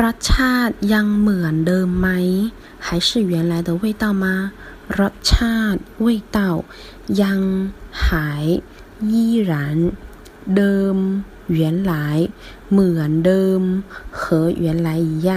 [0.00, 2.08] รสชาติยังเหมือนเดิมไหม
[2.86, 4.24] 还是原来的味道吗
[4.98, 6.38] รสชาติ味道
[7.22, 7.40] ยัง
[8.06, 8.44] หาย
[9.10, 9.12] 依
[9.50, 9.52] 然
[10.56, 10.96] เดิม
[11.60, 11.60] 原
[11.90, 11.94] 来
[12.70, 13.60] เหมือนเดิม
[14.18, 15.30] 和原来一样